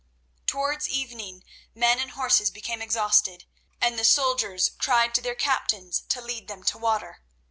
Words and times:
Towards 0.47 0.89
evening 0.89 1.43
men 1.75 1.99
and 1.99 2.09
horses 2.09 2.49
became 2.49 2.81
exhausted, 2.81 3.45
and 3.79 3.99
the 3.99 4.03
soldiers 4.03 4.69
cried 4.79 5.13
to 5.13 5.21
their 5.21 5.35
captains 5.35 6.01
to 6.09 6.21
lead 6.21 6.47
them 6.47 6.63
to 6.63 6.79
water. 6.79 7.21